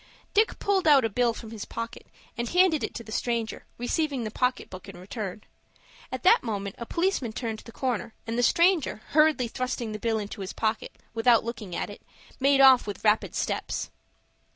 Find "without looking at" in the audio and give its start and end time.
11.13-11.91